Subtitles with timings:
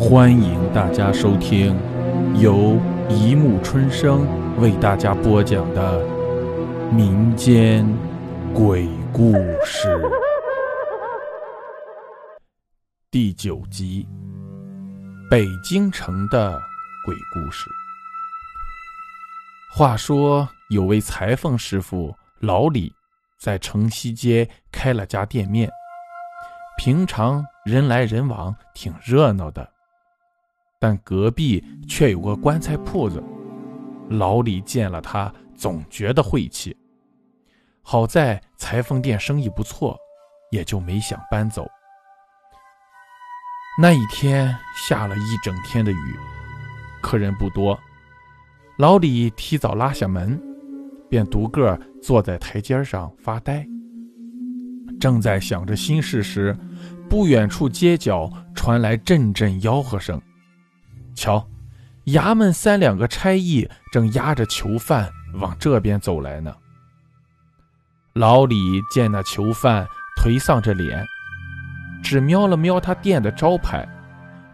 [0.00, 1.78] 欢迎大家收听
[2.40, 2.78] 由
[3.10, 4.26] 一木春生
[4.58, 6.02] 为大家播讲的
[6.90, 7.86] 民间
[8.54, 10.00] 鬼故事
[13.10, 14.08] 第九集
[15.28, 16.58] 《北京城的
[17.04, 17.68] 鬼故事》。
[19.76, 22.90] 话说，有位裁缝师傅老李，
[23.38, 25.68] 在城西街开了家店面，
[26.78, 29.70] 平常人来人往，挺热闹的。
[30.80, 33.22] 但隔壁却有个棺材铺子，
[34.08, 36.74] 老李见了他总觉得晦气。
[37.82, 39.94] 好在裁缝店生意不错，
[40.50, 41.66] 也就没想搬走。
[43.78, 46.16] 那一天下了一整天的雨，
[47.02, 47.78] 客人不多，
[48.78, 50.40] 老李提早拉下门，
[51.10, 53.66] 便独个坐在台阶上发呆。
[54.98, 56.56] 正在想着心事时，
[57.08, 60.20] 不远处街角传来阵阵吆喝声。
[61.14, 61.48] 瞧，
[62.06, 66.54] 衙门三两个差役正押着囚犯往这边走来呢。
[68.14, 68.56] 老李
[68.92, 71.06] 见那囚犯颓丧着脸，
[72.02, 73.88] 只瞄了瞄他店的招牌，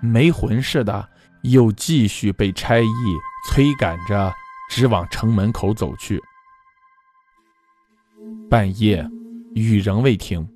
[0.00, 1.08] 没魂似的，
[1.42, 2.84] 又继续被差役
[3.48, 4.32] 催赶着
[4.70, 6.22] 直往城门口走去。
[8.50, 9.08] 半夜，
[9.54, 10.46] 雨仍未停，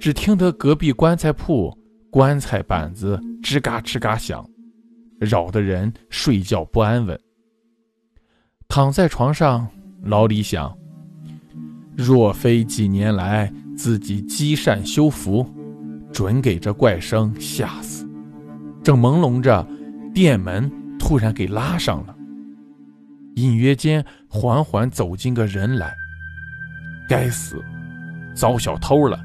[0.00, 1.76] 只听得隔壁棺材铺
[2.10, 4.44] 棺材板子吱嘎吱嘎响。
[5.18, 7.18] 扰得人睡觉不安稳。
[8.68, 9.66] 躺在床上，
[10.02, 10.76] 老李想：
[11.96, 15.48] 若非几年来自己积善修福，
[16.12, 18.06] 准给这怪声吓死。
[18.82, 19.66] 正朦胧着，
[20.14, 22.16] 店门突然给拉上了，
[23.36, 25.94] 隐约间缓缓走进个人来。
[27.08, 27.64] 该死，
[28.34, 29.18] 遭小偷了！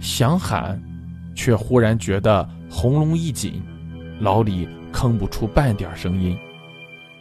[0.00, 0.80] 想喊，
[1.34, 3.62] 却忽然觉得喉咙一紧，
[4.20, 4.66] 老李。
[4.92, 6.38] 吭不出半点声音，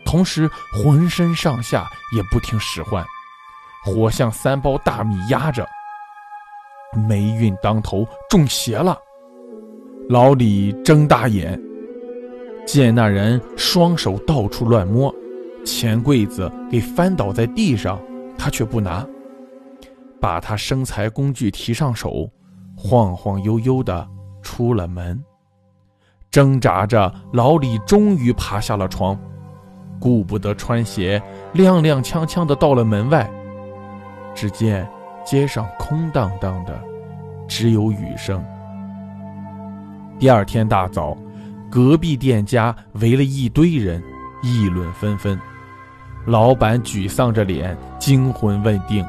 [0.06, 3.06] 同时浑身上下也不听使唤，
[3.86, 5.68] 活像三包大米压着。
[7.08, 8.98] 霉运当头，中邪了。
[10.10, 11.62] 老李睁大眼，
[12.66, 15.14] 见那人双手到处乱摸，
[15.64, 18.02] 钱柜子给翻倒在地上，
[18.36, 19.06] 他却不拿，
[20.20, 22.28] 把他生财工具提上手，
[22.76, 24.08] 晃晃悠悠的
[24.42, 25.24] 出了门。
[26.32, 29.18] 挣扎着，老李终于爬下了床，
[30.00, 31.22] 顾不得穿鞋，
[31.54, 33.30] 踉踉跄跄的到了门外。
[34.36, 34.88] 只见
[35.26, 36.80] 街上空荡荡的，
[37.48, 38.44] 只有雨声。
[40.20, 41.18] 第二天大早，
[41.70, 44.02] 隔壁店家围了一堆人，
[44.44, 45.38] 议论纷纷。
[46.26, 49.04] 老板沮丧着脸，惊魂未定，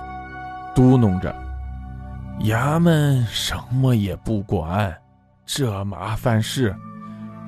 [0.75, 1.35] 嘟哝着
[2.45, 4.97] ：“衙门什么也不管，
[5.45, 6.75] 这麻烦事。”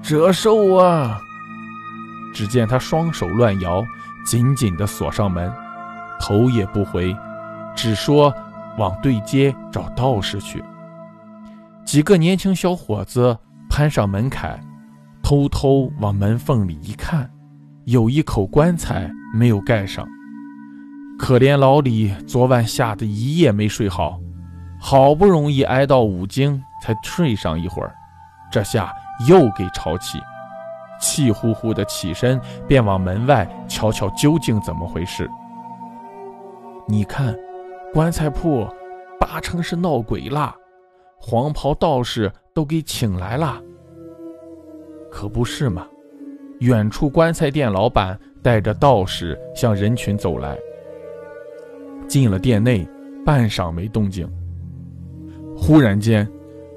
[0.03, 1.21] 折寿啊！
[2.35, 3.85] 只见他双手乱摇，
[4.25, 5.53] 紧紧地锁上门，
[6.19, 7.17] 头也不回，
[7.77, 8.35] 只说
[8.79, 10.63] 往对街找道士去。
[11.85, 13.37] 几个年轻小伙子
[13.71, 14.59] 攀上门槛，
[15.23, 17.31] 偷偷往门缝里一看，
[17.85, 20.07] 有一口棺材没有盖上。
[21.19, 24.19] 可怜老李昨晚吓得一夜没睡好，
[24.81, 27.95] 好不容易挨到五更才睡上一会儿，
[28.51, 28.93] 这下。
[29.29, 30.19] 又给吵起，
[31.01, 35.29] 气呼呼的起身，便往门外瞧瞧究竟怎么回事。
[36.89, 37.37] 你看，
[37.93, 38.67] 棺材铺
[39.21, 40.55] 八成是闹鬼啦，
[41.19, 43.61] 黄袍道士都给请来了。
[45.11, 45.87] 可不是嘛？
[46.61, 50.57] 远处棺材店老板带着道士向人群走来，
[52.07, 52.87] 进了店内，
[53.25, 54.29] 半晌没动静。
[55.57, 56.29] 忽然间，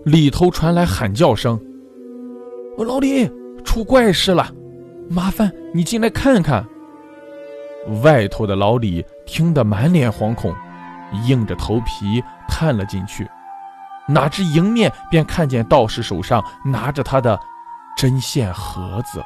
[0.06, 1.60] 里头传来喊叫声。
[2.84, 3.32] 老李，
[3.64, 4.52] 出怪事了，
[5.10, 6.66] 麻烦你进来看看。
[8.04, 10.54] 外头的老李听得满脸惶恐，
[11.26, 13.30] 硬着头皮探了进去，
[14.08, 17.40] 哪知迎面便看见道士手上拿着他的
[17.96, 19.24] 针线盒子。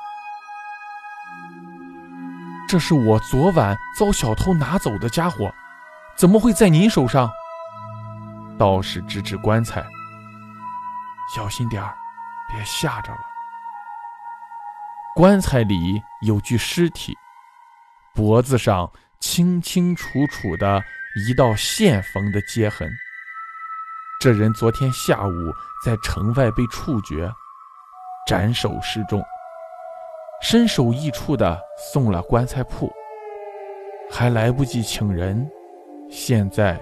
[2.68, 5.52] 这是我昨晚遭小偷拿走的家伙，
[6.16, 7.30] 怎么会在您手上？
[8.58, 9.84] 道士指指棺材，
[11.34, 11.96] 小心点儿，
[12.50, 13.29] 别吓着了。
[15.16, 17.14] 棺材里有具尸体，
[18.16, 18.90] 脖子上
[19.20, 20.82] 清清楚楚的
[21.16, 22.90] 一道线缝的接痕。
[24.22, 25.34] 这人昨天下午
[25.84, 27.30] 在城外被处决，
[28.28, 29.22] 斩首示众，
[30.42, 31.60] 身首异处的
[31.92, 32.90] 送了棺材铺，
[34.12, 35.50] 还来不及请人，
[36.10, 36.80] 现在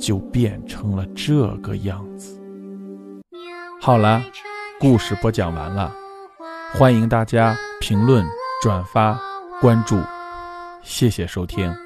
[0.00, 2.40] 就变成了这个样子。
[3.80, 4.22] 好了，
[4.80, 6.01] 故事播讲完了。
[6.74, 8.24] 欢迎大家评论、
[8.62, 9.20] 转发、
[9.60, 10.00] 关注，
[10.82, 11.81] 谢谢收听。